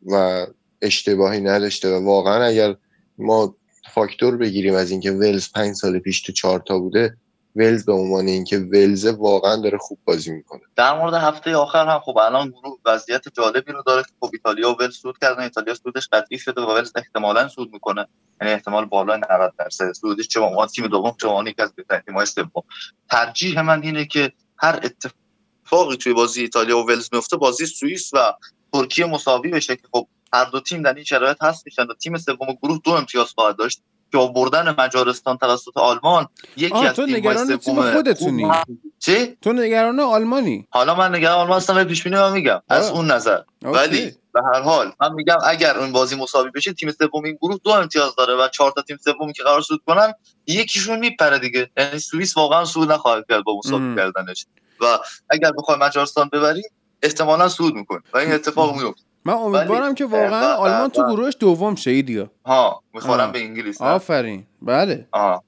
[0.06, 0.46] و
[0.82, 2.76] اشتباهی نداشته و واقعا اگر
[3.18, 3.54] ما
[3.94, 7.16] فاکتور بگیریم از اینکه ولز پنج سال پیش تو چهارتا بوده
[7.56, 10.60] ولز به عنوان اینکه ولز واقعا داره خوب بازی می‌کنه.
[10.76, 14.02] در مورد هفته آخر هم خب الان گروه وضعیت جالبی رو داره.
[14.02, 15.42] که خب ایتالیا و ولز سود کردن.
[15.42, 18.06] ایتالیا سودش قطعی شده و ولز احتمالا سود می‌کنه.
[18.40, 19.92] یعنی احتمال بالای 90 درصد.
[19.92, 22.62] سودش چه با تیم دوم چه یکی از بهترین تیم‌های سوم.
[23.10, 28.32] ترجیح من اینه که هر اتفاقی توی بازی ایتالیا و ولز میفته بازی سوئیس و
[28.72, 32.18] ترکیه مساوی بشه که خب هر دو تیم در این شرایط هست میشن و تیم
[32.18, 37.06] سوم گروه دو امتیاز خواهد داشت که با بردن مجارستان توسط آلمان یکی از تو
[37.06, 38.50] نگران تیم خودتونی.
[38.98, 40.66] چی؟ تو نگران آلمانی.
[40.70, 43.40] حالا من نگران آلمان هستم پیش بینی میگم از اون نظر.
[43.62, 47.58] ولی به هر حال من میگم اگر اون بازی مساوی بشه تیم سوم این گروه
[47.64, 50.12] دو امتیاز داره و چهار تا تیم سومی که قرار صعود کنن
[50.46, 51.70] یکیشون میپره دیگه.
[51.76, 54.46] یعنی سوئیس واقعا صعود نخواهد کرد با مساوی کردنش.
[54.80, 54.98] و
[55.30, 56.62] اگر بخوای مجارستان ببری
[57.02, 58.00] احتمالا صعود می‌کنه.
[58.14, 62.82] و این اتفاق میفته من امیدوارم که واقعا آلمان تو گروهش دوم شه دیگه ها
[62.94, 63.82] می‌خورم به انگلیس.
[63.82, 64.46] آفرین.
[64.62, 65.08] بله.
[65.12, 65.44] آه.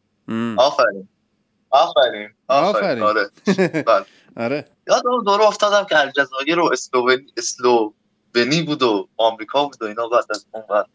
[0.58, 1.08] آفرین.
[1.70, 2.28] آفرین.
[2.48, 3.02] آفرین.
[3.02, 3.30] آره.
[3.86, 4.04] بله.
[4.36, 4.64] آره.
[4.88, 10.24] یادم دور افتادم که الجزایر و اسلوونی اسلوونی بود و آمریکا بود و اینا بعد
[10.30, 10.86] از اون بعد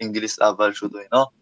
[0.00, 1.32] انگلیس اول شد و اینا.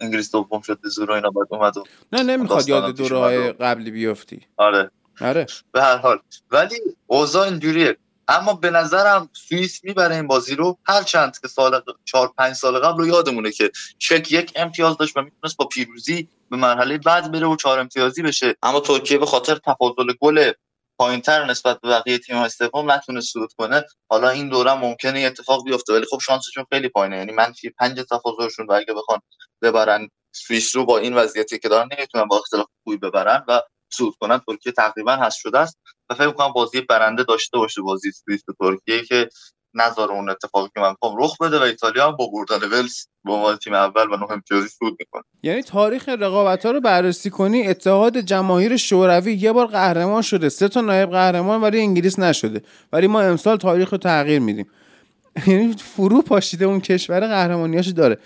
[0.00, 3.90] انگلیس دوم شد به زور اینا بعد اومد و نه نمی‌خواد یاد دوره های قبلی
[3.90, 4.40] بیفتی.
[4.56, 4.90] آره.
[5.20, 5.46] آره.
[5.72, 6.18] به هر حال.
[6.50, 6.76] ولی
[7.06, 7.96] اوضاع اینجوریه.
[8.28, 10.78] اما به نظرم سوئیس می‌بره این بازی رو.
[10.86, 15.16] هر چند که سال چهار پنج سال قبل رو یادمونه که چک یک امتیاز داشت
[15.16, 18.56] و می‌تونست با پیروزی به مرحله بعد بره و چهار امتیازی بشه.
[18.62, 20.52] اما ترکیه به خاطر تفاضل گل
[20.98, 23.84] پایینتر نسبت به بقیه تیم سوم نتونه صعود کنه.
[24.10, 27.16] حالا این دوره ممکنه اتفاق بیفته ولی خب شانسشون خیلی پایینه.
[27.16, 29.20] یعنی منفی پنج تفاضلشون و اگه بخوان
[29.62, 34.14] ببرن سوئیس رو با این وضعیتی که دارن نمی‌تونن با اختلاف خوبی ببرن و صعود
[34.20, 35.78] کنن ترکیه تقریبا هست شده است
[36.10, 39.28] و فکر کنم بازی برنده داشته باشه بازی سوئیس و ترکیه که
[39.74, 43.56] نظر اون اتفاقی که من کنم رخ بده و ایتالیا با بردن ولز با عنوان
[43.56, 45.22] تیم اول و نه امتیازی صعود می‌کنه.
[45.42, 50.68] یعنی تاریخ رقابت ها رو بررسی کنی اتحاد جماهیر شوروی یه بار قهرمان شده سه
[50.68, 52.62] تا نایب قهرمان ولی انگلیس نشده.
[52.92, 54.70] ولی ما امسال تاریخ رو تغییر میدیم.
[55.46, 58.18] یعنی فرو پاشیده اون کشور قهرمانیاشو داره.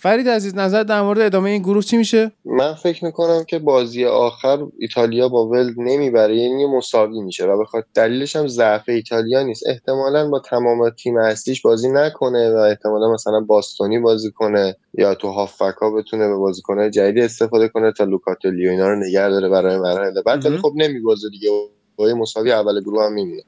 [0.00, 4.04] فرید عزیز نظر در مورد ادامه این گروه چی میشه؟ من فکر می‌کنم که بازی
[4.04, 9.66] آخر ایتالیا با ولد نمی‌بره یعنی مساوی میشه و بخاطر دلیلش هم ضعف ایتالیا نیست.
[9.66, 15.28] احتمالا با تمام تیم اصلیش بازی نکنه و احتمالا مثلا باستونی بازی کنه یا تو
[15.28, 20.22] هافکا بتونه به بازیکنهای جدید استفاده کنه تا لوکاتولیو اینا رو نگه داره برای مرحله
[20.22, 20.46] بعد.
[20.46, 21.50] ولی خب نمیبازه دیگه
[21.96, 23.42] با مساوی اول گروه هم میمونه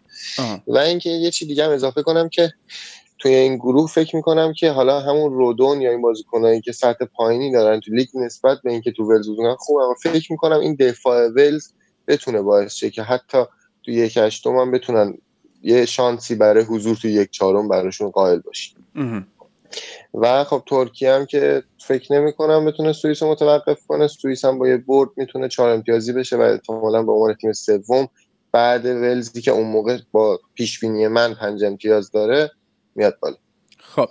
[0.66, 2.52] و اینکه یه چی دیگه هم اضافه کنم که
[3.20, 7.52] توی این گروه فکر می‌کنم که حالا همون رودون یا این بازیکنایی که سطح پایینی
[7.52, 11.28] دارن تو لیگ نسبت به اینکه تو ولز بودن خوب اما فکر می‌کنم این دفاع
[11.28, 11.68] ولز
[12.08, 13.44] بتونه باعث شه که حتی
[13.82, 15.18] تو یک هشتم هم بتونن
[15.62, 18.86] یه شانسی برای حضور تو یک چهارم براشون قائل باشیم
[20.14, 24.08] و خب ترکیه هم که فکر نمی کنم بتونه سوئیس متوقف کنه.
[24.08, 28.08] سوئیس هم با یه برد می‌تونه چهار امتیازی بشه و احتمالا به عنوان تیم سوم
[28.52, 32.50] بعد ولزی که اون موقع با پیش من پنج امتیاز داره
[33.00, 33.36] میاد بالا.
[33.78, 34.08] خب.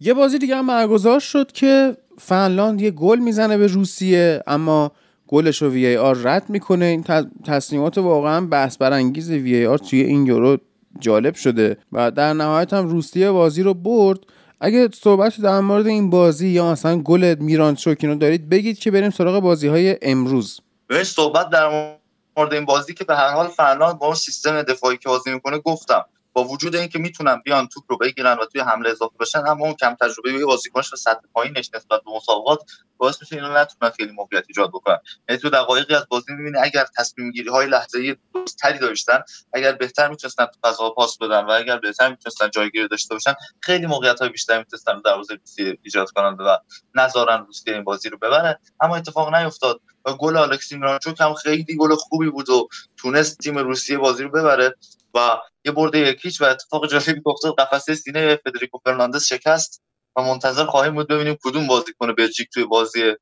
[0.00, 4.92] یه بازی دیگه هم برگزار شد که فنلاند یه گل می‌زنه به روسیه اما
[5.28, 6.84] گلش رو وی ای آر رد می‌کنه.
[6.84, 7.04] این
[7.44, 10.58] تصمیمات واقعا بحث برانگیز وی ای آر توی این یورو
[11.00, 14.18] جالب شده و در نهایت هم روسیه بازی رو برد.
[14.60, 19.10] اگه صحبتی در مورد این بازی یا مثلا گل میران رو دارید بگید که بریم
[19.10, 20.60] سراغ بازی های امروز.
[20.86, 21.94] به صحبت در
[22.36, 25.58] مورد این بازی که به هر حال فنلاند با اون سیستم دفاعی که بازی می‌کنه
[25.58, 26.04] گفتم.
[26.32, 29.74] با وجود اینکه می‌تونن بیان توپ رو بگیرن و توی حمله اضافه بشن اما اون
[29.74, 32.60] کم تجربه بازیکنش و سطح پایینش نسبت به مسابقات
[32.96, 34.98] باعث میشه اینا نتونن خیلی موقعیت ایجاد بکنن.
[35.28, 40.08] یعنی تو دقایقی از بازی می‌بینی اگر تصمیم گیری های لحظه‌ای درستری داشتن اگر بهتر
[40.08, 44.28] می‌تونستن تو فضا پاس بدن و اگر بهتر می‌تونستن جایگیری داشته باشن خیلی موقعیت های
[44.28, 46.58] بیشتری می‌تونستن دروازه روسیه ایجاد کنند و
[46.94, 51.76] نذارن روسیه این بازی رو ببره اما اتفاق نیفتاد و گل الکسی میرانچوک هم خیلی
[51.78, 54.74] گل خوبی بود و تونست تیم روسیه بازی رو ببره.
[55.14, 59.82] و یه برد یک هیچ و اتفاق جالبی افتاد قفسه سینه فدریکو فرناندز شکست
[60.16, 63.12] و منتظر خواهیم بود ببینیم کدوم بازیکن بلژیک توی بازی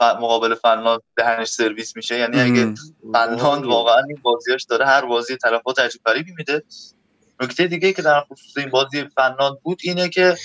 [0.00, 2.18] مقابل فنلاند دهنش سرویس میشه.
[2.18, 2.74] یعنی اگه
[3.12, 6.62] فنلاند واقعا این بازیاش داره هر بازی تلفات عجیب غریبی میده.
[7.40, 10.36] نکته دیگه که در خصوص این بازی فنلاند بود اینه که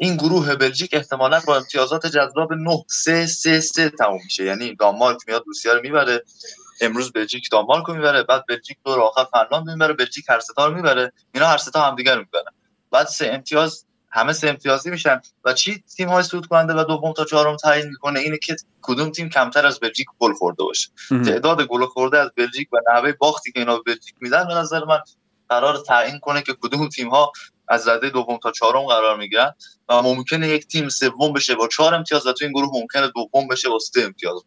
[0.00, 4.44] این گروه بلژیک احتمالا با امتیازات جذاب 9 3 3 3 تموم میشه.
[4.44, 6.22] یعنی دانمارک میاد روسیه رو می‌بره.
[6.80, 10.74] امروز بلژیک دانمارک رو می‌بره بعد بلژیک دور آخر فنلاند می‌بره بلژیک هر ستا رو
[10.74, 11.12] می‌بره.
[11.34, 12.24] اینا هر ستا رو می‌برن.
[12.90, 15.20] بعد سه امتیاز همه سه امتیازی میشن.
[15.44, 19.10] و چی تیم های صعود کننده و دوم تا چهارم تعیین می‌کنه اینه که کدوم
[19.10, 20.88] تیم کمتر از بلژیک گل خورده باشه.
[21.08, 24.84] تعداد گل خورده از بلژیک و نحوه باختی که اینا به بلژیک میدن به نظر
[24.84, 24.98] من
[25.48, 27.32] قرار تعیین کنه که کدوم تیم ها
[27.68, 29.52] از رده دوم تا چهارم قرار می‌گیرن
[29.88, 33.48] و ممکنه یک تیم سوم بشه با چهار امتیاز و تو این گروه ممکنه دوم
[33.48, 34.42] بشه با سه امتیاز.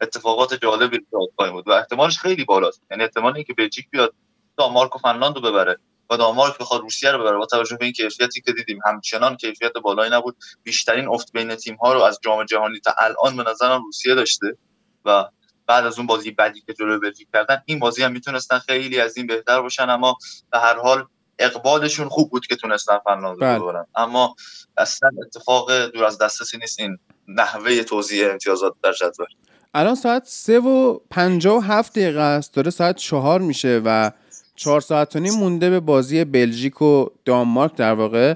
[0.00, 2.82] اتفاقات جالبی رو بود و احتمالش خیلی بالاست.
[2.90, 4.14] یعنی احتمال اینکه بلژیک بیاد
[4.56, 5.78] دانمارک و فنلاند رو ببره
[6.10, 7.38] و دانمارک بخواد روسیه رو ببره.
[7.38, 10.36] با توجه به این کیفیتی که دیدیم همچنان کیفیت بالایی نبود.
[10.62, 14.56] بیشترین افت بین تیم ها رو از جام جهانی تا الان به نظرم روسیه داشته
[15.04, 15.24] و
[15.66, 19.16] بعد از اون بازی بعدی که جلوی بلژیک کردن این بازی هم می‌تونستن خیلی از
[19.16, 19.90] این بهتر باشن.
[19.90, 20.16] اما
[20.52, 21.06] به هر حال
[21.38, 23.58] اقبالشون خوب بود که تونستن فنلاند رو بله.
[23.58, 23.86] ببرن.
[23.96, 24.34] اما
[24.76, 29.26] اصلا اتفاق دور از دسترسی نیست این نحوه توزیع امتیازات در جدول.
[29.74, 32.54] الان ساعت سه و پنجاه و هفت دقیقه است.
[32.54, 34.10] داره ساعت چهار میشه و
[34.56, 38.34] چهار ساعت و نیم مونده به بازی بلژیک و دانمارک در واقع.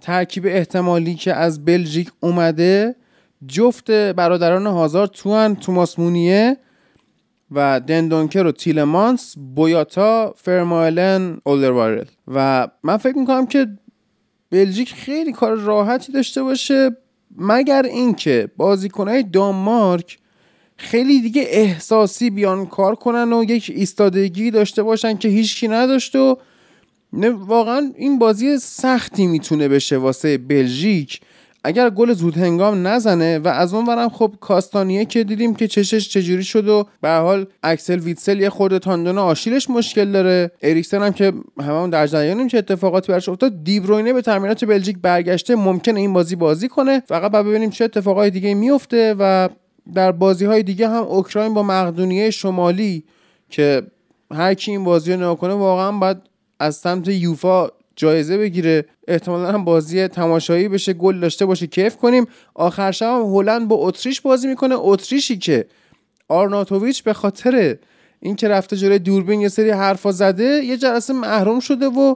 [0.00, 2.96] ترکیب احتمالی که از بلژیک اومده
[3.46, 6.56] جفت برادران هازار توان توماس مونیه
[7.50, 12.04] و دندونکر و تیلمانس بویاتا فرمایلن اولدروارل.
[12.28, 13.66] و من فکر می‌کنم که
[14.50, 16.90] بلژیک خیلی کار راحتی داشته باشه
[17.36, 20.18] مگر اینکه بازیکنهای دانمارک
[20.76, 26.38] خیلی دیگه احساسی بیان کار کنن و یک ایستادگی داشته باشن که هیچکی نداشت و
[27.28, 31.20] واقعا این بازی سختی می‌تونه بشه واسه بلژیک.
[31.64, 36.08] اگر گل زود هنگام نزنه و از اون ورم خب کاستانیه که دیدیم که چشش
[36.08, 40.50] چجوری شد و به حال اکسل ویتسل یه خورده تاندون آشیلش مشکل داره.
[40.62, 43.64] اریکسن هم که هممون در جریانیم چه اتفاقاتی براش افتاد.
[43.64, 45.56] دیبروینه به تمرینات بلژیک برگشته.
[45.56, 47.00] ممکنه این بازی بازی کنه.
[47.00, 49.48] فقط بعد ببینیم چه اتفاقای دیگه میفته و
[49.94, 53.04] در بازی های دیگه هم اوکراین با مقدونیه شمالی
[53.50, 53.82] که
[54.34, 56.16] هر کی این بازی رو نکنه واقعا باید
[56.60, 58.84] از سمت یوفا جایزه بگیره.
[59.08, 61.66] احتمالا هم بازی تماشایی بشه گل داشته باشه.
[61.66, 62.26] کیف کنیم.
[62.54, 64.74] آخر شب هم هلند با اتریش بازی می‌کنه.
[64.78, 65.66] اتریشی که
[66.28, 67.76] آرناتوویچ به خاطر
[68.20, 72.14] اینکه رفته جلوی دوربین یه سری حرفا زده یه جلسه محروم شده و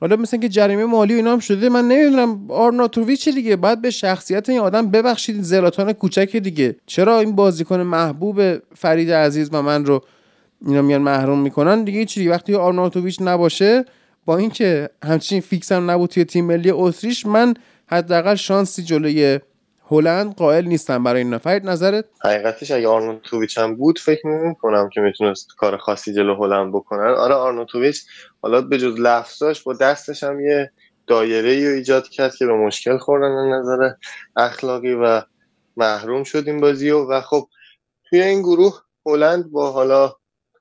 [0.00, 1.68] حالا مثل که جریمه مالی و اینا هم شده.
[1.68, 3.56] من نمی‌دونم آرناتوویچ دیگه.
[3.56, 5.42] باید به شخصیت این آدم ببخشید.
[5.42, 6.76] زلاتان کوچک دیگه.
[6.86, 10.04] چرا این بازیکن محبوب فرید عزیز و من رو
[10.66, 13.84] اینا میان محروم می‌کنن؟ دیگه چی وقتی آرناتوویچ نباشه
[14.28, 17.54] با اینکه همچین فیکس هم نبود توی تیم ملی اتریش من
[17.86, 19.40] حداقل شانسی جلوی
[19.90, 24.88] هلند قائل نیستم برای این فرید نظرت؟ حقیقتش اگه آرنوتوویچ هم بود فکر نمی کنم
[24.88, 27.14] که می‌تونست کار خاصی جلو هلند بکنن.
[27.14, 28.02] آره آرنوتوویچ
[28.42, 30.70] حالا به جز لفظاش با دستش هم یه
[31.06, 33.90] دایره ای ایجاد کرد که به مشکل خوردن از نظر
[34.36, 35.22] اخلاقی و
[35.76, 37.48] محروم شد این بازی و خب
[38.10, 40.14] توی این گروه هلند با حالا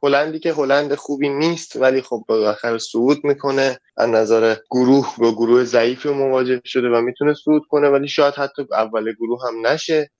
[0.03, 3.79] هلندی که هلند خوبی نیست ولی خب بالاخره صعود می‌کنه.
[3.97, 8.65] از نظر گروه با گروه ضعیفی مواجه شده و می‌تونه صعود کنه ولی شاید حتی
[8.71, 10.11] اول گروه هم نشه.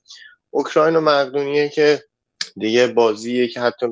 [0.50, 2.04] اوکراین و مقدونیه که
[2.58, 3.86] دیگه بازیه که حتی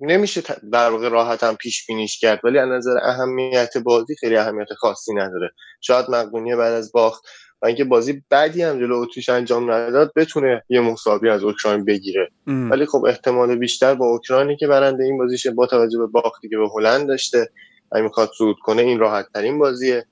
[0.00, 4.74] نمیشه در واقع راحت هم پیش بینیش کرد ولی از نظر اهمیت بازی خیلی اهمیت
[4.78, 5.50] خاصی نداره.
[5.80, 7.24] شاید مقدونیه بعد از باخت
[7.64, 12.28] و اینکه بازی بعدی هم جلو اتریش انجام نداد بتونه یه مساوی از اوکراین بگیره.
[12.70, 16.56] ولی خب احتمال بیشتر با اوکراینی که برنده این بازیشه با توجه به باختی که
[16.56, 17.48] به هلند داشته
[17.92, 20.04] و می‌خواد صعود کنه این راحت ترین بازیه.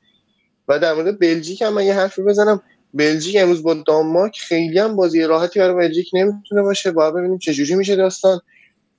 [0.68, 2.62] و در مورد بلژیک هم من یه حرفی بزنم.
[2.94, 6.90] بلژیک امروز با دانمارک خیلی هم بازی راحتی برای بلژیک نمی‌تونه باشه.
[6.90, 8.40] باید ببینیم چه جوری میشه داستان.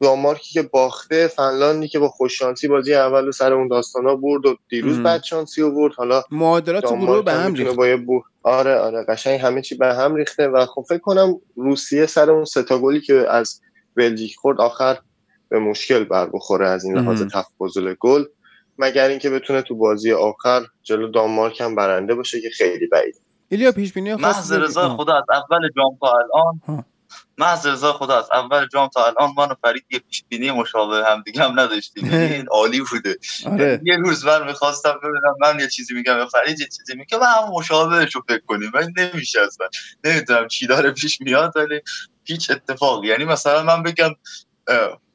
[0.04, 5.00] دانمارکی که باخته فنلاندی که با خوششانسی بازی اول سر اون داستانا برد و دیروز
[5.04, 7.80] بعد شانسی آورد حالا معادلات گروه به هم ریخت.
[8.44, 12.46] آره آره قشنگ همه چی به هم ریخته و خب فکر کنم روسیه سر اون
[12.46, 13.62] ستا گلی که از
[13.96, 14.98] بلژیک خورد آخر
[15.50, 18.24] به مشکل بر بخوره از این لحاظ تفاضل گل.
[18.78, 23.72] مگر اینکه بتونه تو بازی آخر جلو دانمارک هم برنده باشه که خیلی بعید ایلیا
[23.72, 26.84] پیش بینی محض رضا خدا از اول جام تا الان
[27.38, 31.06] محض رضا خدا از اول جام تا الان من و فرید یه پیش بینی مشابه
[31.06, 32.06] هم دیگه هم نداشتیم.
[32.06, 33.17] یعنی این عالی بوده.
[33.45, 33.82] آره.
[33.84, 37.23] یه روز من می‌خواستم ببینم من یه چیزی میگم یا فرید یه چیزی میگه و
[37.23, 38.71] هم مشابهش رو فکر کنیم.
[38.73, 39.67] ولی نمیشه اصلا.
[40.04, 41.82] نمی‌دونم چی داره پیش میاد ولی
[42.23, 43.08] هیچ اتفاقی.
[43.08, 44.10] یعنی مثلا من بگم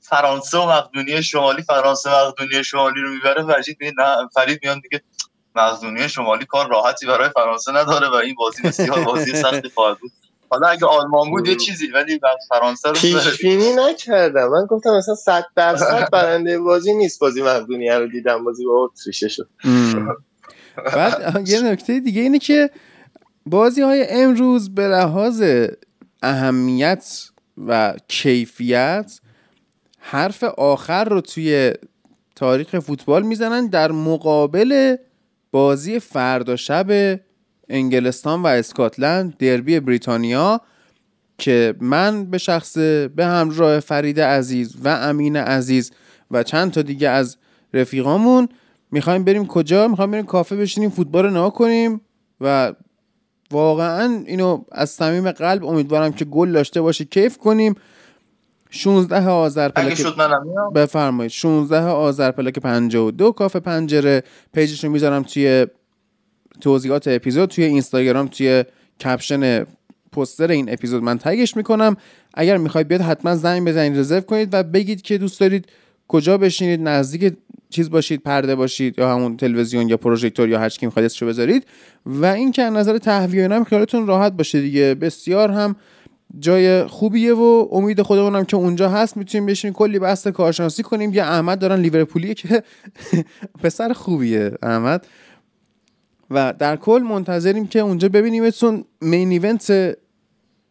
[0.00, 5.02] فرانسه و مقدونیه شمالی فرانسه مقدونیه شمالی رو می‌بره فرید نه فرید میاد دیگه
[5.54, 10.12] مقدونیه شمالی کار راحتی برای فرانسه نداره و این بازی بسیار بازی سختی خواهد بود.
[10.50, 14.48] حالا اگه آلمان بود یه چیزی ولی بعد فرانسه رو پیش بینی نکردم.
[14.48, 19.24] من گفتم مثلا 100 درصد برنده بازی نیست بازی مقدونیه رو دیدم بازی با اتریش
[19.24, 19.48] شد.
[20.94, 22.70] بعد یه نکته دیگه اینه که
[23.46, 25.42] بازی های امروز به لحاظ
[26.22, 27.30] اهمیت
[27.66, 29.20] و کیفیت
[29.98, 31.72] حرف آخر رو توی
[32.36, 34.96] تاریخ فوتبال می‌زنن در مقابل
[35.50, 37.20] بازی فردا شب
[37.68, 40.60] انگلستان و اسکاتلند دربی بریتانیا
[41.38, 42.78] که من به شخص
[43.16, 45.90] به همراه فرید عزیز و امین عزیز
[46.30, 47.36] و چند تا دیگه از
[47.74, 48.48] رفیقامون
[48.90, 52.00] می‌خوایم بریم کجا؟ می‌خوایم بریم کافه بشینیم فوتبال رو نگا کنیم
[52.40, 52.72] و
[53.50, 57.04] واقعا اینو از صمیم قلب امیدوارم که گل داشته باشه.
[57.04, 57.74] کیف کنیم.
[58.70, 60.06] 16 آذر پلاک
[60.74, 61.32] بفرمایید.
[61.32, 64.22] 16 آذر پلاک 52 کافه پنجره.
[64.52, 65.66] page ش رو می‌ذارم توی
[66.60, 68.64] توضیحات اپیزود توی اینستاگرام توی
[69.04, 69.66] caption
[70.12, 71.96] پست این اپیزود من tag ش می‌کنم.
[72.34, 75.66] اگر می‌خواید بیاد حتما زنگ بزنید رزرو کنید و بگید که دوست دارید
[76.08, 77.32] کجا بشینید نزدیک
[77.70, 81.66] چیز باشید پرده باشید یا همون تلویزیون یا پروژکتور یا هر چی می‌خواید اسمشو بذارید.
[82.06, 84.94] و این که از نظر تهویه هم خیالتون راحت باشه دیگه.
[84.94, 85.76] بسیار هم
[86.38, 89.16] جای خوبیه و امید خودمونم که اونجا هست.
[89.16, 91.14] می‌تونیم بشین کلی بحث کارشناسی کنیم.
[91.14, 92.62] یا احمد دارن لیورپولیه که
[93.62, 95.06] پسر خوبیه احمد.
[96.30, 99.96] و در کل منتظریم که اونجا ببینیمتون مین ایونت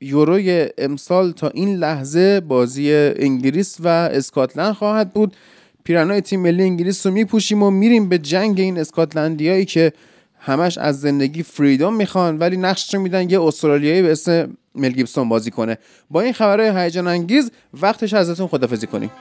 [0.01, 5.35] یوروی امسال تا این لحظه بازی انگلیس و اسکاتلند خواهد بود.
[5.83, 9.93] پیرنهای تیم ملی انگلیس رو میپوشیم و میریم به جنگ این اسکاتلندیایی که
[10.39, 15.51] همش از زندگی فریدوم می‌خوان ولی نقش رو میدن یه استرالیایی به اسم مل بازی
[15.51, 15.77] کنه.
[16.09, 17.51] با این خبرهای هیجان انگیز
[17.81, 19.11] وقتش ازتون خدافزی کنیم.